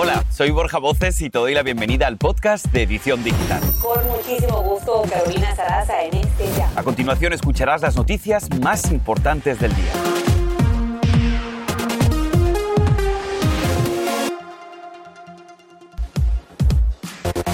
[0.00, 3.60] Hola, soy Borja Voces y te doy la bienvenida al podcast de Edición Digital.
[3.82, 6.70] Con muchísimo gusto, Carolina Sarasa en este ya.
[6.76, 9.92] A continuación escucharás las noticias más importantes del día.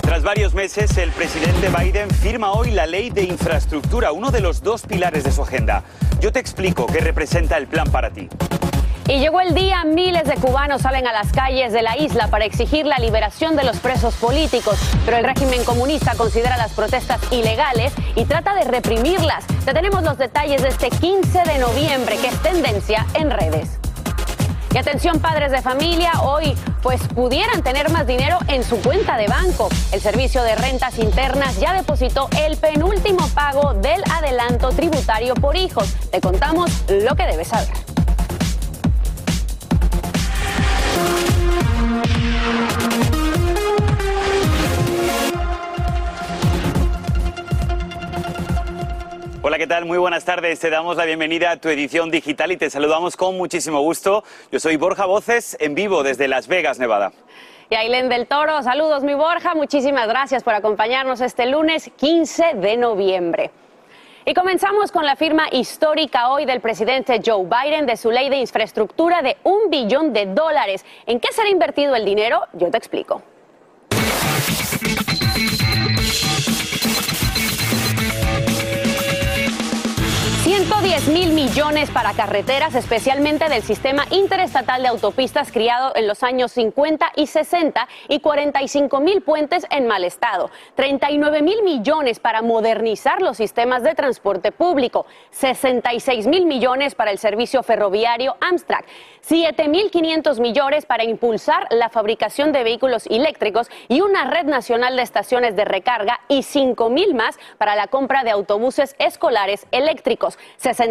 [0.03, 4.63] Tras varios meses, el presidente Biden firma hoy la ley de infraestructura, uno de los
[4.63, 5.83] dos pilares de su agenda.
[6.21, 8.29] Yo te explico qué representa el plan para ti.
[9.07, 12.47] Y llegó el día, miles de cubanos salen a las calles de la isla para
[12.47, 17.93] exigir la liberación de los presos políticos, pero el régimen comunista considera las protestas ilegales
[18.15, 19.47] y trata de reprimirlas.
[19.67, 23.79] Te tenemos los detalles de este 15 de noviembre, que es tendencia en redes.
[24.73, 29.29] Y atención padres de familia, hoy pues pudieran tener más dinero en su cuenta de
[29.29, 29.69] banco.
[29.93, 35.95] El Servicio de Rentas Internas ya depositó el penúltimo pago del adelanto tributario por hijos.
[36.11, 37.84] Te contamos lo que debes saber.
[49.55, 49.85] Hola, ¿qué tal?
[49.85, 50.59] Muy buenas tardes.
[50.59, 54.25] Te damos la bienvenida a tu edición digital y te saludamos con muchísimo gusto.
[54.51, 57.13] Yo soy Borja Voces, en vivo desde Las Vegas, Nevada.
[57.71, 62.77] Y Ailén del Toro, saludos mi Borja, muchísimas gracias por acompañarnos este lunes 15 de
[62.77, 63.53] noviembre.
[64.25, 68.39] Y comenzamos con la firma histórica hoy del presidente Joe Biden de su ley de
[68.39, 70.85] infraestructura de un billón de dólares.
[71.07, 72.43] ¿En qué será invertido el dinero?
[72.55, 73.23] Yo te explico.
[81.05, 86.53] 110 mil millones para carreteras, especialmente del sistema interestatal de autopistas criado en los años
[86.53, 90.51] 50 y 60 y 45 mil puentes en mal estado.
[90.77, 95.05] 39 mil millones para modernizar los sistemas de transporte público.
[95.31, 98.87] 66 mil millones para el servicio ferroviario Amtrak.
[99.29, 105.57] 7.500 millones para impulsar la fabricación de vehículos eléctricos y una red nacional de estaciones
[105.57, 110.39] de recarga y 5.000 más para la compra de autobuses escolares eléctricos.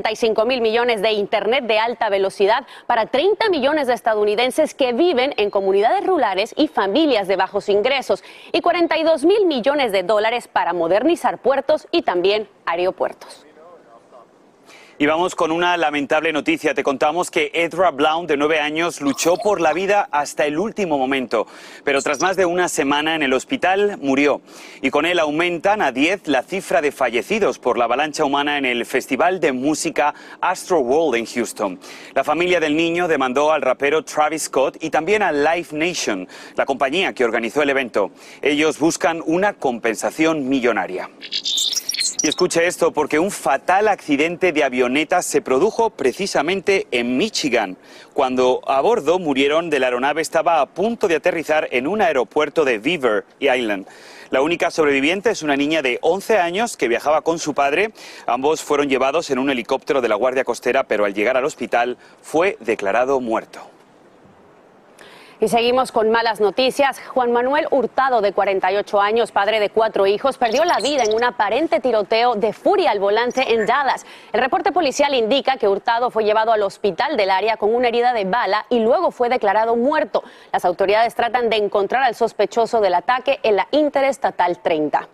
[0.04, 5.34] 65 mil millones de Internet de alta velocidad para 30 millones de estadounidenses que viven
[5.38, 10.74] en comunidades rurales y familias de bajos ingresos y 42 mil millones de dólares para
[10.74, 13.46] modernizar puertos y también aeropuertos.
[15.00, 16.76] Y vamos con una lamentable noticia.
[16.76, 21.00] Te contamos que Edra Blount, de nueve años, luchó por la vida hasta el último
[21.00, 21.48] momento,
[21.84, 24.42] pero tras más de una semana en el hospital murió.
[24.84, 28.66] Y con él aumentan a diez la cifra de fallecidos por la avalancha humana en
[28.66, 31.80] el Festival de Música Astro World en Houston.
[32.14, 36.68] La familia del niño demandó al rapero Travis Scott y también a Live Nation, la
[36.68, 38.12] compañía que organizó el evento.
[38.44, 41.10] Ellos buscan una compensación millonaria.
[42.24, 47.76] Y escuche esto, porque un fatal accidente de avioneta se produjo precisamente en Michigan.
[48.14, 52.64] Cuando a bordo murieron de la aeronave estaba a punto de aterrizar en un aeropuerto
[52.64, 53.88] de Beaver Island.
[54.30, 57.92] La única sobreviviente es una niña de 11 años que viajaba con su padre.
[58.26, 61.98] Ambos fueron llevados en un helicóptero de la Guardia Costera, pero al llegar al hospital
[62.22, 63.73] fue declarado muerto.
[65.40, 67.00] Y seguimos con malas noticias.
[67.08, 71.24] Juan Manuel Hurtado, de 48 años, padre de cuatro hijos, perdió la vida en un
[71.24, 74.06] aparente tiroteo de furia al volante en Dallas.
[74.32, 78.14] El reporte policial indica que Hurtado fue llevado al hospital del área con una herida
[78.14, 80.24] de bala y luego fue declarado muerto.
[80.52, 85.10] Las autoridades tratan de encontrar al sospechoso del ataque en la Interestatal 30.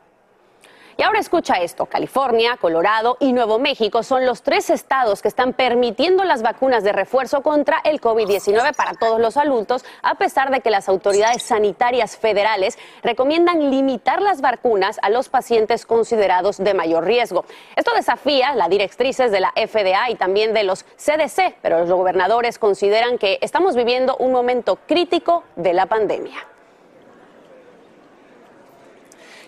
[0.99, 5.53] Y ahora escucha esto, California, Colorado y Nuevo México son los tres estados que están
[5.53, 10.59] permitiendo las vacunas de refuerzo contra el COVID-19 para todos los adultos, a pesar de
[10.59, 17.05] que las autoridades sanitarias federales recomiendan limitar las vacunas a los pacientes considerados de mayor
[17.05, 17.45] riesgo.
[17.77, 22.59] Esto desafía las directrices de la FDA y también de los CDC, pero los gobernadores
[22.59, 26.45] consideran que estamos viviendo un momento crítico de la pandemia.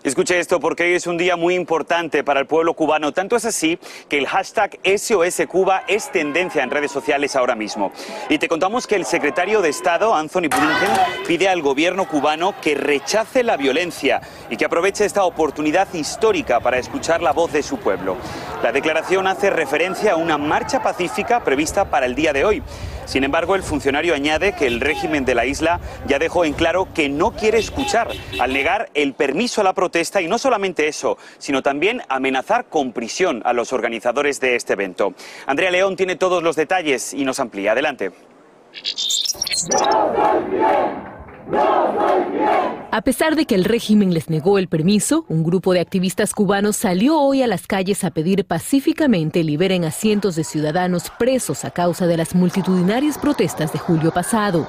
[0.04, 3.12] Escuche esto porque hoy es un día muy importante para el pueblo cubano.
[3.12, 3.78] Tanto es así
[4.10, 7.92] que el hashtag SOS Cuba es tendencia en redes sociales ahora mismo.
[8.28, 12.74] Y te contamos que el secretario de Estado, Anthony Blinken, pide al gobierno cubano que
[12.74, 17.78] rechace la violencia y que aproveche esta oportunidad histórica para escuchar la voz de su
[17.78, 18.18] pueblo.
[18.64, 22.64] La declaración hace referencia a una marcha pacífica prevista para el día de hoy.
[23.12, 26.88] Sin embargo, el funcionario añade que el régimen de la isla ya dejó en claro
[26.94, 28.08] que no quiere escuchar
[28.40, 32.94] al negar el permiso a la protesta y no solamente eso, sino también amenazar con
[32.94, 35.14] prisión a los organizadores de este evento.
[35.46, 37.74] Andrea León tiene todos los detalles y nos amplía.
[37.74, 38.14] Adelante.
[42.94, 46.76] A pesar de que el régimen les negó el permiso, un grupo de activistas cubanos
[46.76, 51.72] salió hoy a las calles a pedir pacíficamente liberen a cientos de ciudadanos presos a
[51.72, 54.68] causa de las multitudinarias protestas de julio pasado.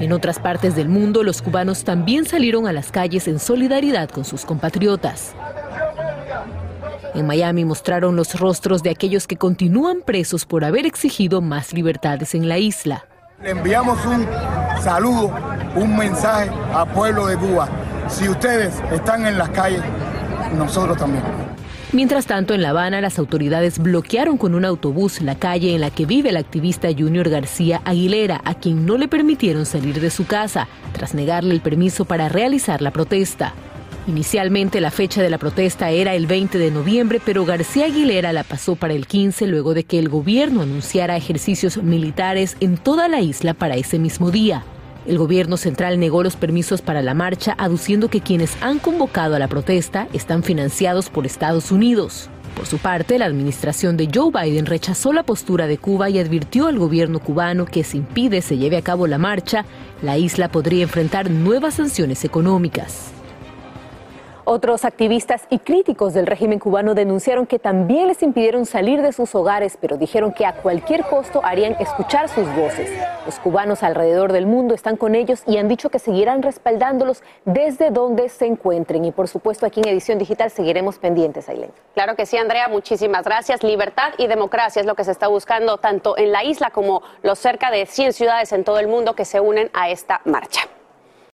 [0.00, 4.24] En otras partes del mundo, los cubanos también salieron a las calles en solidaridad con
[4.24, 5.34] sus compatriotas.
[7.16, 12.34] En Miami mostraron los rostros de aquellos que continúan presos por haber exigido más libertades
[12.34, 13.06] en la isla.
[13.42, 14.26] Le enviamos un
[14.82, 15.32] saludo,
[15.76, 17.70] un mensaje al pueblo de Cuba.
[18.08, 19.80] Si ustedes están en las calles,
[20.58, 21.24] nosotros también.
[21.92, 25.88] Mientras tanto, en La Habana, las autoridades bloquearon con un autobús la calle en la
[25.88, 30.26] que vive el activista Junior García Aguilera, a quien no le permitieron salir de su
[30.26, 33.54] casa, tras negarle el permiso para realizar la protesta.
[34.08, 38.44] Inicialmente la fecha de la protesta era el 20 de noviembre, pero García Aguilera la
[38.44, 43.20] pasó para el 15 luego de que el gobierno anunciara ejercicios militares en toda la
[43.20, 44.62] isla para ese mismo día.
[45.06, 49.40] El gobierno central negó los permisos para la marcha, aduciendo que quienes han convocado a
[49.40, 52.30] la protesta están financiados por Estados Unidos.
[52.54, 56.68] Por su parte, la administración de Joe Biden rechazó la postura de Cuba y advirtió
[56.68, 59.64] al gobierno cubano que si impide se lleve a cabo la marcha,
[60.00, 63.15] la isla podría enfrentar nuevas sanciones económicas.
[64.48, 69.34] Otros activistas y críticos del régimen cubano denunciaron que también les impidieron salir de sus
[69.34, 72.88] hogares, pero dijeron que a cualquier costo harían escuchar sus voces.
[73.24, 77.90] Los cubanos alrededor del mundo están con ellos y han dicho que seguirán respaldándolos desde
[77.90, 79.04] donde se encuentren.
[79.04, 81.72] Y por supuesto aquí en Edición Digital seguiremos pendientes, Ailén.
[81.94, 83.64] Claro que sí, Andrea, muchísimas gracias.
[83.64, 87.40] Libertad y democracia es lo que se está buscando tanto en la isla como los
[87.40, 90.68] cerca de 100 ciudades en todo el mundo que se unen a esta marcha.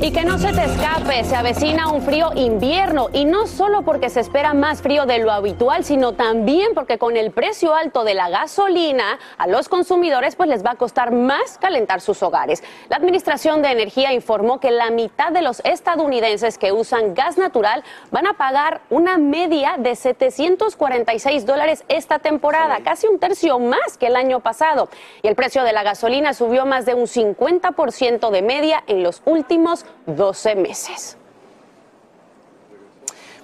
[0.00, 4.08] Y que no se te escape, se avecina un frío invierno y no solo porque
[4.08, 8.14] se espera más frío de lo habitual, sino también porque con el precio alto de
[8.14, 12.62] la gasolina a los consumidores pues les va a costar más calentar sus hogares.
[12.88, 17.84] La Administración de Energía informó que la mitad de los estadounidenses que usan gas natural
[18.10, 24.06] van a pagar una media de 746 dólares esta temporada, casi un tercio más que
[24.06, 24.88] el año pasado.
[25.22, 29.20] Y el precio de la gasolina subió más de un 50% de media en los
[29.40, 31.16] últimos 12 meses.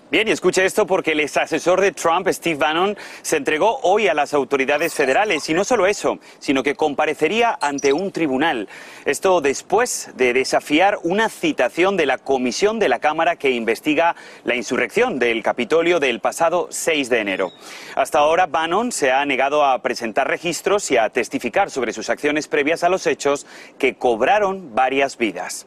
[0.09, 4.07] Bien, y escuche esto porque el ex asesor de Trump, Steve Bannon, se entregó hoy
[4.07, 5.49] a las autoridades federales.
[5.51, 8.69] Y no solo eso, sino que comparecería ante un tribunal.
[9.05, 14.15] Esto después de desafiar una citación de la comisión de la Cámara que investiga
[14.45, 17.51] la insurrección del Capitolio del pasado 6 de enero.
[17.97, 22.47] Hasta ahora, Bannon se ha negado a presentar registros y a testificar sobre sus acciones
[22.47, 23.45] previas a los hechos
[23.77, 25.67] que cobraron varias vidas.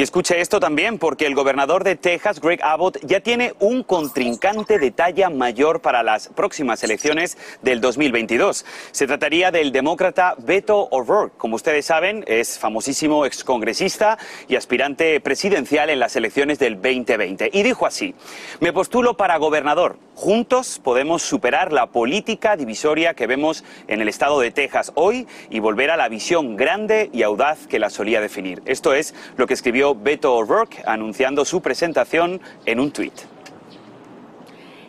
[0.00, 4.78] Y escuche esto también, porque el gobernador de Texas, Greg Abbott, ya tiene un contrincante
[4.78, 8.64] de talla mayor para las próximas elecciones del 2022.
[8.92, 11.36] Se trataría del demócrata Beto O'Rourke.
[11.36, 14.16] Como ustedes saben, es famosísimo excongresista
[14.48, 17.50] y aspirante presidencial en las elecciones del 2020.
[17.52, 18.14] Y dijo así,
[18.58, 19.98] me postulo para gobernador.
[20.14, 25.60] Juntos podemos superar la política divisoria que vemos en el estado de Texas hoy y
[25.60, 28.62] volver a la visión grande y audaz que la solía definir.
[28.66, 33.12] Esto es lo que escribió Beto O'Rourke anunciando su presentación en un tuit.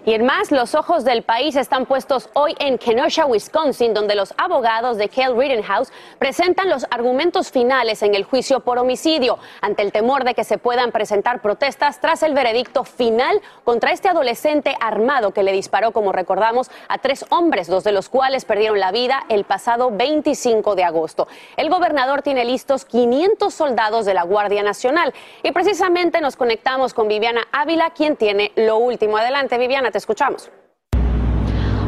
[0.03, 4.33] Y en más, los ojos del país están puestos hoy en Kenosha, Wisconsin, donde los
[4.35, 9.91] abogados de Kel Rittenhouse presentan los argumentos finales en el juicio por homicidio, ante el
[9.91, 15.35] temor de que se puedan presentar protestas tras el veredicto final contra este adolescente armado
[15.35, 19.25] que le disparó, como recordamos, a tres hombres, dos de los cuales perdieron la vida
[19.29, 21.27] el pasado 25 de agosto.
[21.57, 27.07] El gobernador tiene listos 500 soldados de la Guardia Nacional y precisamente nos conectamos con
[27.07, 29.17] Viviana Ávila, quien tiene lo último.
[29.17, 30.49] Adelante, Viviana te escuchamos.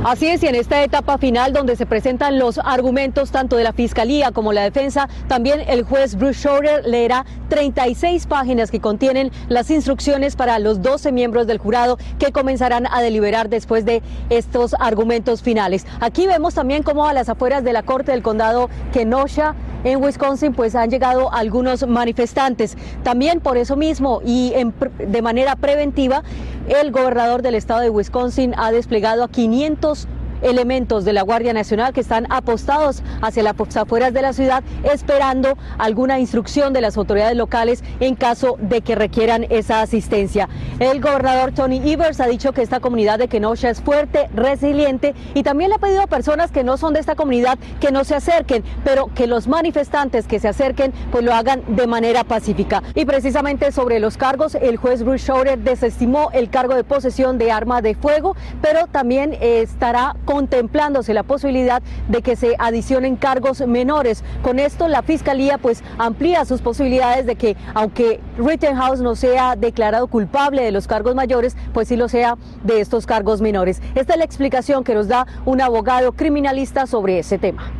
[0.05, 3.72] Así es, y en esta etapa final donde se presentan los argumentos tanto de la
[3.72, 9.72] Fiscalía como la defensa, también el juez Bruce Schroeder leerá 36 páginas que contienen las
[9.72, 15.41] instrucciones para los 12 miembros del jurado que comenzarán a deliberar después de estos argumentos
[15.41, 15.86] finales.
[16.01, 20.54] Aquí vemos también cómo a las afueras de la Corte del Condado Kenosha en Wisconsin
[20.54, 22.78] pues han llegado algunos manifestantes.
[23.04, 24.54] También por eso mismo y
[25.00, 26.24] de manera preventiva,
[26.68, 30.08] el gobernador del estado de Wisconsin ha desplegado a 500
[30.44, 35.58] elementos de la Guardia Nacional que están apostados hacia las afueras de la ciudad esperando
[35.78, 40.50] alguna instrucción de las autoridades locales en caso de que requieran esa asistencia.
[40.80, 45.44] El gobernador Tony Evers ha dicho que esta comunidad de Kenosha es fuerte, resiliente y
[45.44, 48.16] también le ha pedido a personas que no son de esta comunidad que no se
[48.16, 52.84] acerquen, pero que los manifestantes que se acerquen pues lo hagan de manera pacífica.
[52.96, 57.52] Y precisamente sobre los cargos, el juez Bruce Schroeder desestimó el cargo de posesión de
[57.52, 63.62] arma de fuego, pero también estará con contemplándose la posibilidad de que se adicionen cargos
[63.68, 64.24] menores.
[64.42, 70.08] Con esto la Fiscalía pues amplía sus posibilidades de que aunque Rittenhouse no sea declarado
[70.08, 73.80] culpable de los cargos mayores, pues sí lo sea de estos cargos menores.
[73.94, 77.72] Esta es la explicación que nos da un abogado criminalista sobre ese tema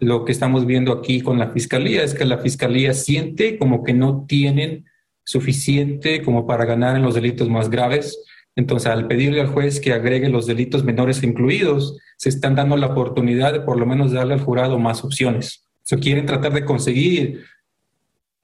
[0.00, 3.94] lo que estamos viendo aquí con la fiscalía es que la fiscalía siente como que
[3.94, 4.84] no tienen
[5.24, 8.16] suficiente como para ganar en los delitos más graves.
[8.58, 12.88] Entonces, al pedirle al juez que agregue los delitos menores incluidos, se están dando la
[12.88, 15.64] oportunidad de por lo menos darle al jurado más opciones.
[15.84, 17.44] Se quieren tratar de conseguir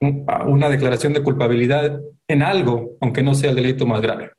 [0.01, 4.31] una declaración de culpabilidad en algo, aunque no sea el delito más grave.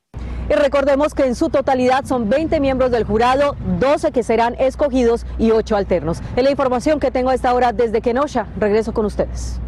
[0.50, 5.26] Y recordemos que en su totalidad son 20 miembros del jurado, 12 que serán escogidos
[5.38, 6.22] y 8 alternos.
[6.38, 8.48] Es la información que tengo a esta hora desde Kenosha.
[8.58, 9.60] Regreso con ustedes.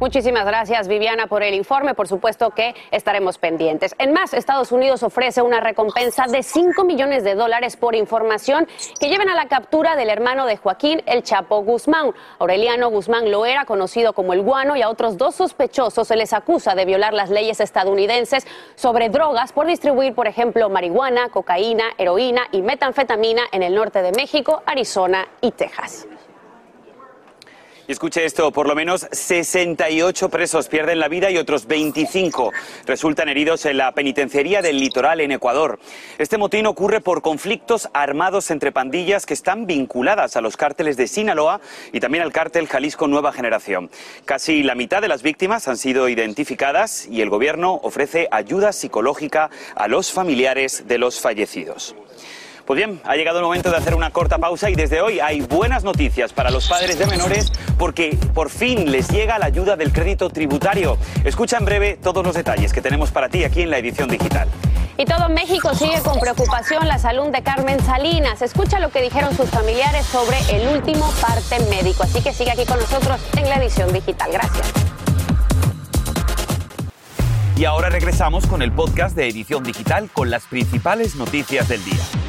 [0.00, 1.92] Muchísimas gracias, Viviana, por el informe.
[1.92, 3.96] Por supuesto que estaremos pendientes.
[3.98, 8.68] En más, Estados Unidos ofrece una recompensa de 5 millones de dólares por información
[9.00, 12.12] que lleven a la captura del hermano de Joaquín, el Chapo Guzmán.
[12.38, 16.32] Aureliano Guzmán lo era conocido como el Guano, y a otros dos sospechosos se les
[16.32, 22.42] acusa de violar las leyes estadounidenses sobre drogas por distribuir, por ejemplo, marihuana, cocaína, heroína
[22.52, 26.06] y metanfetamina en el norte de México, Arizona y Texas.
[27.88, 32.52] Y escuche esto, por lo menos 68 presos pierden la vida y otros 25
[32.84, 35.78] resultan heridos en la penitenciaría del litoral en Ecuador.
[36.18, 41.08] Este motín ocurre por conflictos armados entre pandillas que están vinculadas a los cárteles de
[41.08, 43.88] Sinaloa y también al cártel Jalisco Nueva Generación.
[44.26, 49.48] Casi la mitad de las víctimas han sido identificadas y el gobierno ofrece ayuda psicológica
[49.74, 51.96] a los familiares de los fallecidos.
[52.68, 55.40] Pues bien, ha llegado el momento de hacer una corta pausa y desde hoy hay
[55.40, 59.90] buenas noticias para los padres de menores porque por fin les llega la ayuda del
[59.90, 60.98] crédito tributario.
[61.24, 64.50] Escucha en breve todos los detalles que tenemos para ti aquí en la edición digital.
[64.98, 68.42] Y todo México sigue con preocupación la salud de Carmen Salinas.
[68.42, 72.02] Escucha lo que dijeron sus familiares sobre el último parte médico.
[72.02, 74.30] Así que sigue aquí con nosotros en la edición digital.
[74.30, 74.72] Gracias.
[77.56, 82.27] Y ahora regresamos con el podcast de Edición Digital con las principales noticias del día.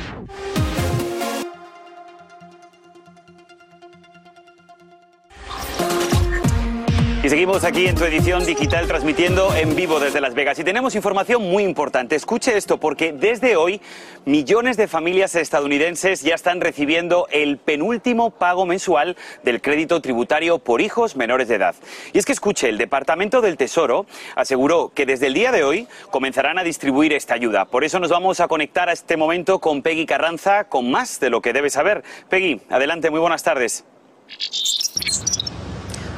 [7.29, 10.57] Seguimos aquí en tu edición digital transmitiendo en vivo desde Las Vegas.
[10.57, 12.15] Y tenemos información muy importante.
[12.15, 13.81] Escuche esto porque desde hoy
[14.25, 20.81] millones de familias estadounidenses ya están recibiendo el penúltimo pago mensual del crédito tributario por
[20.81, 21.75] hijos menores de edad.
[22.13, 25.88] Y es que escuche, el Departamento del Tesoro aseguró que desde el día de hoy
[26.09, 27.65] comenzarán a distribuir esta ayuda.
[27.65, 31.29] Por eso nos vamos a conectar a este momento con Peggy Carranza con más de
[31.29, 32.03] lo que debes saber.
[32.27, 33.86] Peggy, adelante, muy buenas tardes.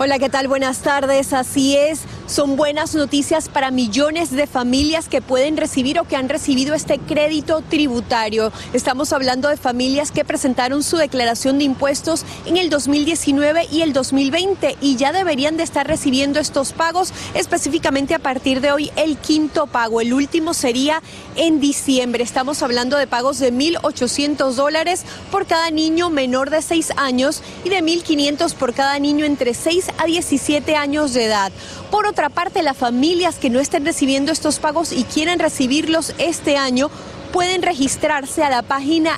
[0.04, 0.48] Hola, ¿qué tal?
[0.48, 1.32] Buenas tardes.
[1.32, 2.00] Así es,
[2.32, 6.98] son buenas noticias para millones de familias que pueden recibir o que han recibido este
[6.98, 8.54] crédito tributario.
[8.72, 13.92] Estamos hablando de familias que presentaron su declaración de impuestos en el 2019 y el
[13.92, 19.18] 2020 y ya deberían de estar recibiendo estos pagos específicamente a partir de hoy el
[19.18, 20.00] quinto pago.
[20.00, 21.04] El último sería
[21.36, 22.24] en diciembre.
[22.24, 27.70] Estamos hablando de pagos de 1.800 dólares por cada niño menor de 6 años y
[27.70, 31.52] de 1.500 por cada niño entre 6 a 17 años de edad.
[31.92, 36.58] Por otra parte, las familias que no estén recibiendo estos pagos y quieren recibirlos este
[36.58, 36.90] año
[37.32, 39.12] pueden registrarse a la página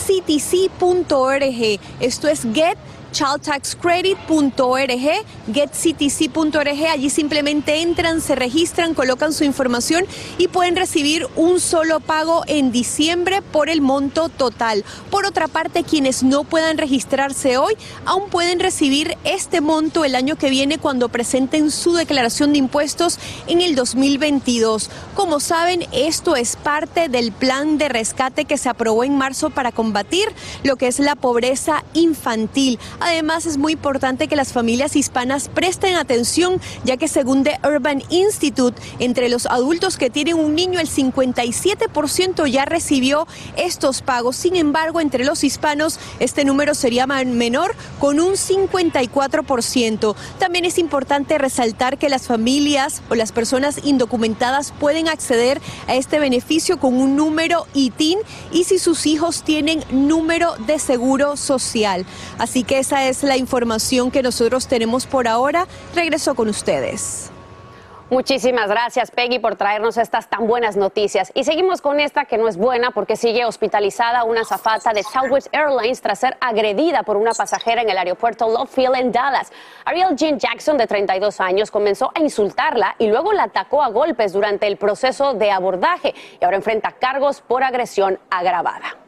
[0.00, 1.80] getctc.org.
[2.00, 2.78] Esto es get
[3.12, 6.86] childtaxcredit.org, getctc.org.
[6.90, 10.04] Allí simplemente entran, se registran, colocan su información
[10.38, 14.84] y pueden recibir un solo pago en diciembre por el monto total.
[15.10, 20.36] Por otra parte, quienes no puedan registrarse hoy, aún pueden recibir este monto el año
[20.36, 24.90] que viene cuando presenten su declaración de impuestos en el 2022.
[25.14, 29.72] Como saben, esto es parte del plan de rescate que se aprobó en marzo para
[30.64, 32.78] lo que es la pobreza infantil.
[33.00, 38.02] Además, es muy importante que las familias hispanas presten atención, ya que según The Urban
[38.10, 44.36] Institute, entre los adultos que tienen un niño, el 57% ya recibió estos pagos.
[44.36, 50.14] Sin embargo, entre los hispanos, este número sería menor, con un 54%.
[50.38, 56.18] También es importante resaltar que las familias o las personas indocumentadas pueden acceder a este
[56.18, 58.18] beneficio con un número ITIN
[58.52, 62.04] y si sus hijos tienen número de seguro social.
[62.38, 65.66] Así que esa es la información que nosotros tenemos por ahora.
[65.94, 67.30] Regreso con ustedes.
[68.10, 71.30] Muchísimas gracias, Peggy, por traernos estas tan buenas noticias.
[71.32, 75.46] Y seguimos con esta que no es buena porque sigue hospitalizada una zafata de Southwest
[75.52, 79.52] Airlines tras ser agredida por una pasajera en el aeropuerto Love Field en Dallas.
[79.84, 84.32] Ariel Jean Jackson, de 32 años, comenzó a insultarla y luego la atacó a golpes
[84.32, 88.99] durante el proceso de abordaje y ahora enfrenta cargos por agresión agravada.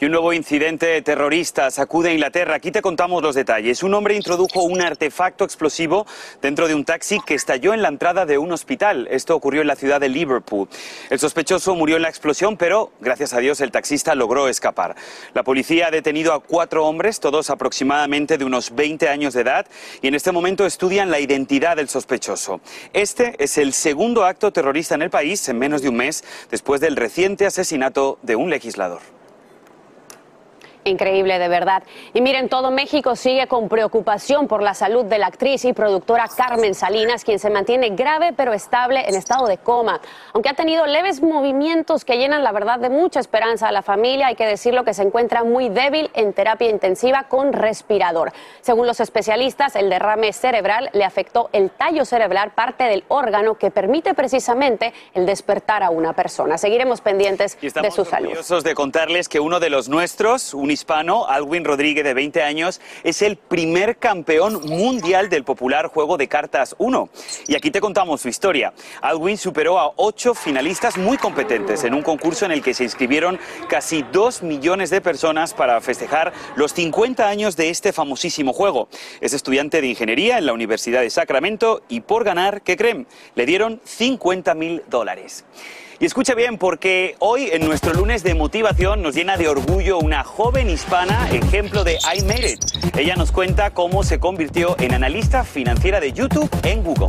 [0.00, 2.54] Y un nuevo incidente terrorista sacude a Inglaterra.
[2.54, 3.82] Aquí te contamos los detalles.
[3.82, 6.06] Un hombre introdujo un artefacto explosivo
[6.40, 9.08] dentro de un taxi que estalló en la entrada de un hospital.
[9.10, 10.68] Esto ocurrió en la ciudad de Liverpool.
[11.10, 14.94] El sospechoso murió en la explosión, pero gracias a Dios el taxista logró escapar.
[15.34, 19.66] La policía ha detenido a cuatro hombres, todos aproximadamente de unos 20 años de edad,
[20.00, 22.60] y en este momento estudian la identidad del sospechoso.
[22.92, 26.80] Este es el segundo acto terrorista en el país en menos de un mes después
[26.80, 29.17] del reciente asesinato de un legislador.
[30.88, 31.82] Increíble, de verdad.
[32.14, 36.28] Y miren, todo México sigue con preocupación por la salud de la actriz y productora
[36.34, 40.00] Carmen Salinas, quien se mantiene grave pero estable en estado de coma.
[40.32, 44.28] Aunque ha tenido leves movimientos que llenan la verdad de mucha esperanza a la familia,
[44.28, 48.32] hay que decirlo que se encuentra muy débil en terapia intensiva con respirador.
[48.60, 53.70] Según los especialistas, el derrame cerebral le afectó el tallo cerebral, parte del órgano que
[53.70, 56.58] permite precisamente el despertar a una persona.
[56.58, 58.32] Seguiremos pendientes de su salud.
[58.32, 62.80] Estamos de contarles que uno de los nuestros, un hispano, Alwin Rodríguez, de 20 años,
[63.02, 67.08] es el primer campeón mundial del popular juego de cartas 1.
[67.48, 68.72] Y aquí te contamos su historia.
[69.02, 73.38] Alwin superó a ocho finalistas muy competentes en un concurso en el que se inscribieron
[73.68, 78.88] casi dos millones de personas para festejar los 50 años de este famosísimo juego.
[79.20, 83.06] Es estudiante de ingeniería en la Universidad de Sacramento y por ganar, ¿qué creen?
[83.34, 85.44] Le dieron 50 mil dólares.
[86.00, 90.22] Y escucha bien, porque hoy en nuestro lunes de motivación nos llena de orgullo una
[90.22, 92.96] joven hispana, ejemplo de I Made It.
[92.96, 97.08] Ella nos cuenta cómo se convirtió en analista financiera de YouTube en Google.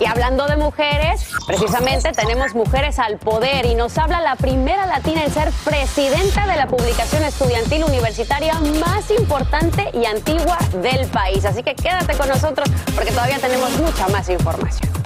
[0.00, 5.22] Y hablando de mujeres, precisamente tenemos Mujeres al Poder y nos habla la primera latina
[5.24, 11.44] en ser presidenta de la publicación estudiantil universitaria más importante y antigua del país.
[11.44, 15.05] Así que quédate con nosotros porque todavía tenemos mucha más información.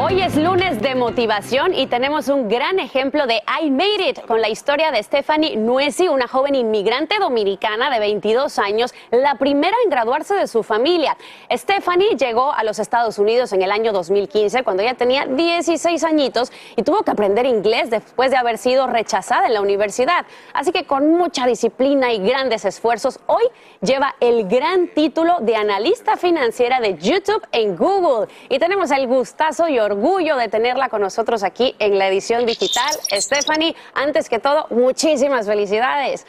[0.00, 4.40] Hoy es lunes de motivación y tenemos un gran ejemplo de I Made It con
[4.40, 9.90] la historia de Stephanie Nuesi, una joven inmigrante dominicana de 22 años, la primera en
[9.90, 11.16] graduarse de su familia.
[11.50, 16.52] Stephanie llegó a los Estados Unidos en el año 2015 cuando ella tenía 16 añitos
[16.76, 20.26] y tuvo que aprender inglés después de haber sido rechazada en la universidad.
[20.52, 23.42] Así que con mucha disciplina y grandes esfuerzos, hoy
[23.80, 28.28] lleva el gran título de analista financiera de YouTube en Google.
[28.48, 32.94] Y tenemos el gustazo y orgullo de tenerla con nosotros aquí en la edición digital.
[33.12, 36.26] Stephanie, antes que todo, muchísimas felicidades.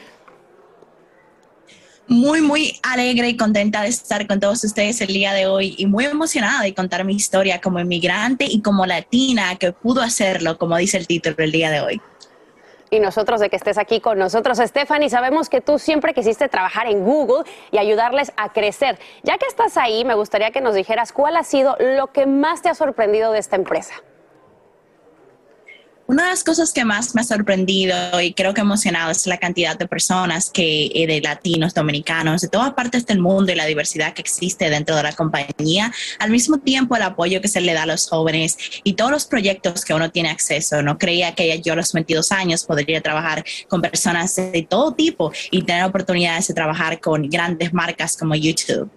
[2.07, 5.85] Muy, muy alegre y contenta de estar con todos ustedes el día de hoy y
[5.85, 10.75] muy emocionada de contar mi historia como inmigrante y como latina que pudo hacerlo, como
[10.77, 12.01] dice el título del día de hoy
[12.89, 14.57] y nosotros de que estés aquí con nosotros.
[14.57, 18.99] Stephanie, sabemos que tú siempre quisiste trabajar en Google y ayudarles a crecer.
[19.23, 22.61] Ya que estás ahí, me gustaría que nos dijeras cuál ha sido lo que más
[22.61, 23.93] te ha sorprendido de esta empresa.
[26.09, 29.37] Una de las cosas que más me ha sorprendido y creo que emocionado es la
[29.37, 33.67] cantidad de personas que, eh, de latinos, dominicanos, de todas partes del mundo y la
[33.67, 35.93] diversidad que existe dentro de la compañía.
[36.17, 39.25] Al mismo tiempo, el apoyo que se le da a los jóvenes y todos los
[39.25, 40.81] proyectos que uno tiene acceso.
[40.81, 45.31] No creía que yo a los 22 años podría trabajar con personas de todo tipo
[45.51, 48.89] y tener oportunidades de trabajar con grandes marcas como YouTube.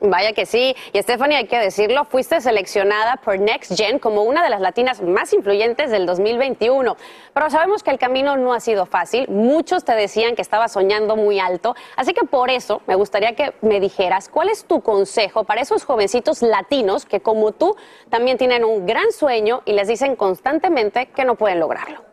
[0.00, 0.76] Vaya que sí.
[0.92, 5.02] Y Stephanie, hay que decirlo, fuiste seleccionada por Next Gen como una de las latinas
[5.02, 6.96] más influyentes del 2021.
[7.34, 9.28] Pero sabemos que el camino no ha sido fácil.
[9.28, 11.74] Muchos te decían que estabas soñando muy alto.
[11.96, 15.84] Así que por eso me gustaría que me dijeras cuál es tu consejo para esos
[15.84, 17.76] jovencitos latinos que como tú
[18.08, 22.07] también tienen un gran sueño y les dicen constantemente que no pueden lograrlo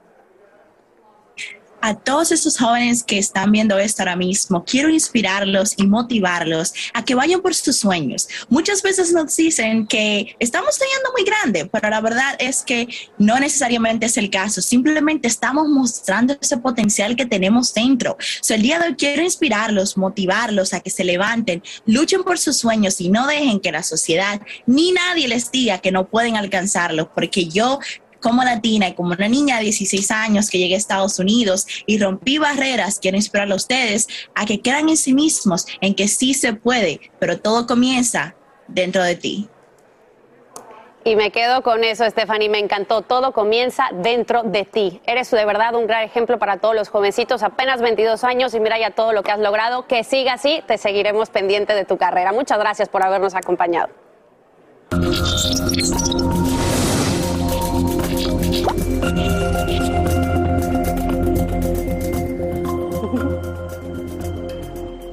[1.86, 7.06] a todos esos jóvenes que están viendo esto ahora mismo, quiero inspirarlos y motivarlos a
[7.06, 8.28] que vayan por sus sueños.
[8.50, 12.88] Muchas veces nos dicen que estamos soñando muy grande, pero la verdad es que
[13.20, 14.64] no necesariamente es el caso.
[14.64, 18.18] Simplemente estamos mostrando ese potencial que tenemos dentro.
[18.42, 22.58] So, el día de hoy quiero inspirarlos, motivarlos a que se levanten, luchen por sus
[22.58, 27.10] sueños y no dejen que la sociedad ni nadie les diga que no pueden alcanzarlos,
[27.14, 27.78] porque yo
[28.26, 32.00] como latina y como una niña de 16 años que llegué a Estados Unidos y
[32.00, 36.34] rompí barreras, quiero inspirar a ustedes a que crean en sí mismos, en que sí
[36.34, 38.34] se puede, pero todo comienza
[38.68, 39.48] dentro de ti.
[41.04, 43.04] Y me quedo con eso, Stephanie, me encantó.
[43.04, 45.02] Todo comienza dentro de ti.
[45.06, 48.80] Eres de verdad un gran ejemplo para todos los jovencitos, apenas 22 años y mira
[48.80, 49.86] ya todo lo que has logrado.
[49.86, 52.34] Que siga así, te seguiremos pendiente de tu carrera.
[52.34, 53.90] Muchas gracias por habernos acompañado.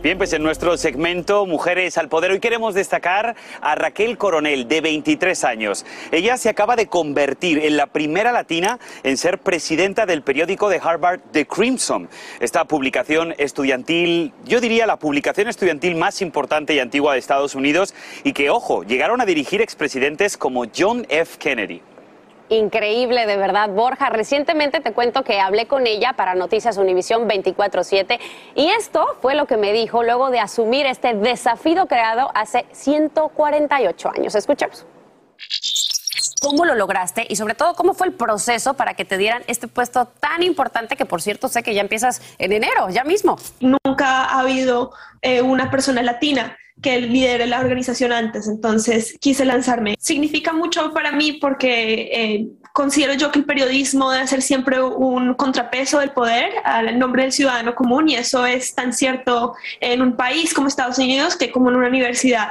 [0.02, 4.80] Bien, pues en nuestro segmento Mujeres al Poder hoy queremos destacar a Raquel Coronel, de
[4.80, 5.86] 23 años.
[6.10, 10.80] Ella se acaba de convertir en la primera latina en ser presidenta del periódico de
[10.82, 12.08] Harvard The Crimson.
[12.40, 17.94] Esta publicación estudiantil, yo diría la publicación estudiantil más importante y antigua de Estados Unidos
[18.24, 21.38] y que, ojo, llegaron a dirigir expresidentes como John F.
[21.38, 21.80] Kennedy
[22.58, 24.10] increíble, de verdad, Borja.
[24.10, 28.18] Recientemente te cuento que hablé con ella para Noticias Univisión 24-7
[28.54, 34.10] y esto fue lo que me dijo luego de asumir este desafío creado hace 148
[34.16, 34.34] años.
[34.34, 34.86] Escuchamos.
[36.40, 37.24] ¿Cómo lo lograste?
[37.28, 40.96] Y sobre todo, ¿cómo fue el proceso para que te dieran este puesto tan importante
[40.96, 43.38] que, por cierto, sé que ya empiezas en enero, ya mismo?
[43.60, 49.96] Nunca ha habido eh, una persona latina que lidere la organización antes, entonces quise lanzarme.
[49.98, 55.34] Significa mucho para mí porque eh, considero yo que el periodismo debe ser siempre un
[55.34, 60.16] contrapeso del poder al nombre del ciudadano común y eso es tan cierto en un
[60.16, 62.48] país como Estados Unidos que como en una universidad.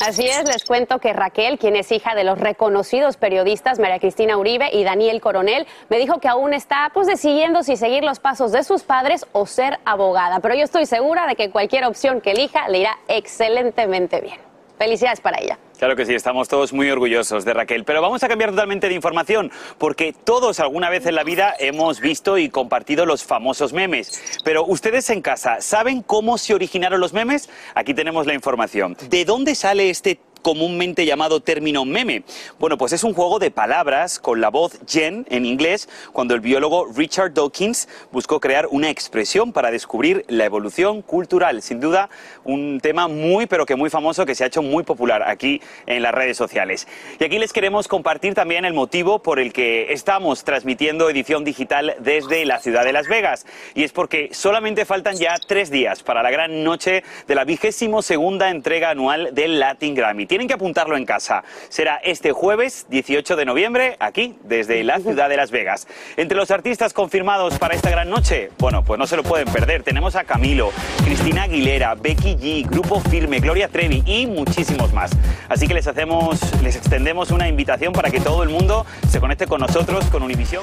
[0.00, 4.36] Así es, les cuento que Raquel, quien es hija de los reconocidos periodistas María Cristina
[4.36, 8.52] Uribe y Daniel Coronel, me dijo que aún está pues decidiendo si seguir los pasos
[8.52, 12.32] de sus padres o ser abogada, pero yo estoy segura de que cualquier opción que
[12.32, 14.38] elija le irá excelentemente bien.
[14.78, 15.58] Felicidades para ella.
[15.78, 17.84] Claro que sí, estamos todos muy orgullosos de Raquel.
[17.84, 22.00] Pero vamos a cambiar totalmente de información, porque todos alguna vez en la vida hemos
[22.00, 24.20] visto y compartido los famosos memes.
[24.42, 27.48] Pero ustedes en casa, ¿saben cómo se originaron los memes?
[27.76, 28.96] Aquí tenemos la información.
[29.08, 32.22] ¿De dónde sale este comúnmente llamado término meme?
[32.58, 36.40] Bueno, pues es un juego de palabras con la voz Jen en inglés, cuando el
[36.40, 41.60] biólogo Richard Dawkins buscó crear una expresión para descubrir la evolución cultural.
[41.60, 42.08] Sin duda,
[42.44, 46.02] un tema muy, pero que muy famoso que se ha hecho muy popular aquí en
[46.02, 46.88] las redes sociales.
[47.20, 51.94] Y aquí les queremos compartir también el motivo por el que estamos transmitiendo edición digital
[51.98, 53.44] desde la ciudad de Las Vegas.
[53.74, 58.00] Y es porque solamente faltan ya tres días para la gran noche de la vigésimo
[58.00, 61.42] segunda entrega anual del Latin Grammy tienen que apuntarlo en casa.
[61.68, 65.88] Será este jueves 18 de noviembre, aquí, desde la ciudad de Las Vegas.
[66.16, 69.82] Entre los artistas confirmados para esta gran noche, bueno, pues no se lo pueden perder.
[69.82, 70.70] Tenemos a Camilo,
[71.04, 75.10] Cristina Aguilera, Becky G, Grupo Firme, Gloria Trevi y muchísimos más.
[75.48, 79.48] Así que les hacemos, les extendemos una invitación para que todo el mundo se conecte
[79.48, 80.62] con nosotros, con Univisión.